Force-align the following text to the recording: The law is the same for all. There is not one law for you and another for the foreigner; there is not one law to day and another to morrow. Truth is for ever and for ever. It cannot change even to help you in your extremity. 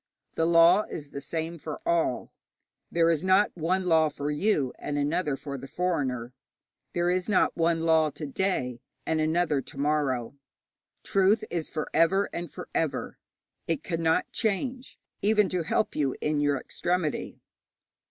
The 0.33 0.47
law 0.47 0.81
is 0.89 1.11
the 1.11 1.21
same 1.21 1.59
for 1.59 1.79
all. 1.85 2.33
There 2.91 3.11
is 3.11 3.23
not 3.23 3.55
one 3.55 3.85
law 3.85 4.09
for 4.09 4.31
you 4.31 4.73
and 4.79 4.97
another 4.97 5.35
for 5.37 5.59
the 5.59 5.67
foreigner; 5.67 6.33
there 6.93 7.11
is 7.11 7.29
not 7.29 7.55
one 7.55 7.81
law 7.83 8.09
to 8.09 8.25
day 8.25 8.81
and 9.05 9.21
another 9.21 9.61
to 9.61 9.77
morrow. 9.77 10.35
Truth 11.03 11.43
is 11.51 11.69
for 11.69 11.87
ever 11.93 12.31
and 12.33 12.51
for 12.51 12.67
ever. 12.73 13.19
It 13.67 13.83
cannot 13.83 14.31
change 14.31 14.97
even 15.21 15.49
to 15.49 15.61
help 15.61 15.95
you 15.95 16.15
in 16.19 16.39
your 16.41 16.57
extremity. 16.57 17.39